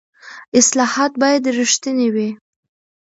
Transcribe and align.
اصلاحات 0.59 1.11
باید 1.21 1.43
رښتیني 1.59 2.07
وي 2.13 2.29